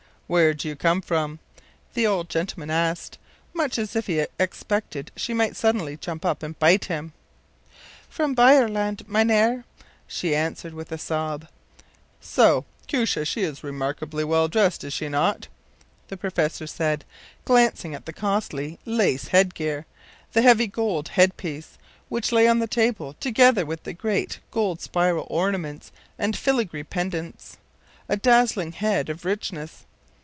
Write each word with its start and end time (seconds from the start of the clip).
“Where 0.31 0.53
do 0.53 0.69
you 0.69 0.77
come 0.77 1.01
from?” 1.01 1.39
the 1.93 2.07
old 2.07 2.29
gentleman 2.29 2.69
asked, 2.69 3.17
much 3.53 3.77
as 3.77 3.97
if 3.97 4.07
he 4.07 4.25
expected 4.39 5.11
she 5.17 5.33
might 5.33 5.57
suddenly 5.57 5.97
jump 5.97 6.23
up 6.23 6.41
and 6.41 6.57
bite 6.57 6.85
him. 6.85 7.11
“From 8.07 8.33
Beijerland, 8.33 9.05
mynheer,” 9.09 9.65
she 10.07 10.33
answered, 10.33 10.73
with 10.73 10.89
a 10.93 10.97
sob. 10.97 11.49
“So! 12.21 12.63
Koosje, 12.87 13.27
she 13.27 13.41
is 13.41 13.61
remarkably 13.61 14.23
well 14.23 14.47
dressed, 14.47 14.85
is 14.85 14.93
she 14.93 15.09
not?” 15.09 15.49
the 16.07 16.15
professor 16.15 16.65
said, 16.65 17.03
glancing 17.43 17.93
at 17.93 18.05
the 18.05 18.13
costly 18.13 18.79
lace 18.85 19.27
head 19.27 19.53
gear, 19.53 19.85
the 20.31 20.43
heavy 20.43 20.67
gold 20.67 21.09
head 21.09 21.35
piece, 21.35 21.77
which 22.07 22.31
lay 22.31 22.47
on 22.47 22.59
the 22.59 22.67
table 22.67 23.17
together 23.19 23.65
with 23.65 23.83
the 23.83 23.91
great 23.91 24.39
gold 24.49 24.79
spiral 24.79 25.27
ornaments 25.29 25.91
and 26.17 26.37
filigree 26.37 26.83
pendants 26.85 27.57
a 28.07 28.15
dazzling 28.15 28.71
head 28.71 29.09
of 29.09 29.25
richness. 29.25 29.83